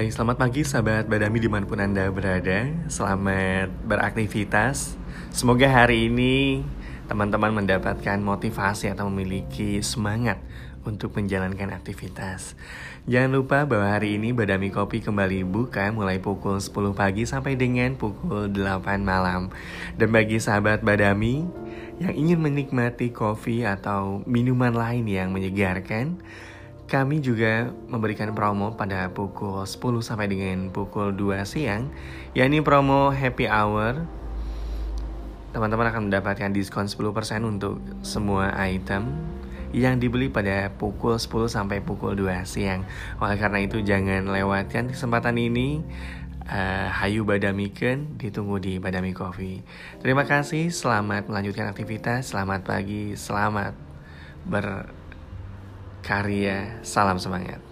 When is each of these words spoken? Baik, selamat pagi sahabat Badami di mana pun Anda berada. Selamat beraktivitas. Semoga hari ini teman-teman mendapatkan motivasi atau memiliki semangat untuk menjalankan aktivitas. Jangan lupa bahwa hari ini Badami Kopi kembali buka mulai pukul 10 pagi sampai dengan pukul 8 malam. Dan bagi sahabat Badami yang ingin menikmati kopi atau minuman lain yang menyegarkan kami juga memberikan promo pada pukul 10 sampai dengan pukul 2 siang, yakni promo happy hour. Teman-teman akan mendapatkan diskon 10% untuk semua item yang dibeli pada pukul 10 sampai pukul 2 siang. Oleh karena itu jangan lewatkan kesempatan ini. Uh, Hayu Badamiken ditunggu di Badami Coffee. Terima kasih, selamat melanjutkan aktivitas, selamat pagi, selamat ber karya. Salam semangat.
Baik, 0.00 0.16
selamat 0.16 0.36
pagi 0.40 0.64
sahabat 0.64 1.04
Badami 1.12 1.44
di 1.44 1.48
mana 1.52 1.68
pun 1.68 1.76
Anda 1.76 2.08
berada. 2.08 2.72
Selamat 2.88 3.68
beraktivitas. 3.84 4.96
Semoga 5.28 5.68
hari 5.68 6.08
ini 6.08 6.64
teman-teman 7.04 7.52
mendapatkan 7.52 8.16
motivasi 8.16 8.88
atau 8.88 9.12
memiliki 9.12 9.76
semangat 9.84 10.40
untuk 10.88 11.12
menjalankan 11.12 11.76
aktivitas. 11.76 12.56
Jangan 13.04 13.28
lupa 13.28 13.68
bahwa 13.68 13.92
hari 13.92 14.16
ini 14.16 14.32
Badami 14.32 14.72
Kopi 14.72 15.04
kembali 15.04 15.44
buka 15.44 15.92
mulai 15.92 16.16
pukul 16.16 16.56
10 16.56 16.96
pagi 16.96 17.28
sampai 17.28 17.60
dengan 17.60 17.92
pukul 17.92 18.48
8 18.48 19.04
malam. 19.04 19.52
Dan 20.00 20.16
bagi 20.16 20.40
sahabat 20.40 20.80
Badami 20.80 21.44
yang 22.00 22.16
ingin 22.16 22.40
menikmati 22.40 23.12
kopi 23.12 23.68
atau 23.68 24.24
minuman 24.24 24.72
lain 24.72 25.04
yang 25.04 25.28
menyegarkan 25.28 26.16
kami 26.90 27.22
juga 27.22 27.70
memberikan 27.86 28.34
promo 28.34 28.74
pada 28.74 29.14
pukul 29.14 29.62
10 29.62 30.02
sampai 30.02 30.26
dengan 30.26 30.74
pukul 30.74 31.14
2 31.14 31.46
siang, 31.46 31.86
yakni 32.34 32.58
promo 32.66 33.14
happy 33.14 33.46
hour. 33.46 34.02
Teman-teman 35.54 35.86
akan 35.86 36.10
mendapatkan 36.10 36.50
diskon 36.50 36.90
10% 36.90 37.46
untuk 37.46 37.78
semua 38.02 38.50
item 38.66 39.06
yang 39.70 40.02
dibeli 40.02 40.26
pada 40.26 40.74
pukul 40.74 41.14
10 41.14 41.46
sampai 41.46 41.78
pukul 41.78 42.18
2 42.18 42.42
siang. 42.42 42.82
Oleh 43.22 43.38
karena 43.38 43.62
itu 43.62 43.78
jangan 43.86 44.26
lewatkan 44.26 44.90
kesempatan 44.90 45.38
ini. 45.38 45.86
Uh, 46.50 46.90
Hayu 46.90 47.22
Badamiken 47.22 48.18
ditunggu 48.18 48.58
di 48.58 48.82
Badami 48.82 49.14
Coffee. 49.14 49.62
Terima 50.02 50.26
kasih, 50.26 50.74
selamat 50.74 51.30
melanjutkan 51.30 51.70
aktivitas, 51.70 52.34
selamat 52.34 52.66
pagi, 52.66 53.14
selamat 53.14 53.78
ber 54.50 54.90
karya. 56.02 56.80
Salam 56.82 57.16
semangat. 57.22 57.69